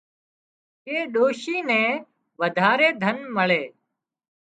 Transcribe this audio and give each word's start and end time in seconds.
ڪي 0.83 0.97
ڏوشي 1.13 1.57
نين 1.69 1.89
وڌاري 2.39 2.89
ڌن 3.01 3.17
مۯي 3.35 3.63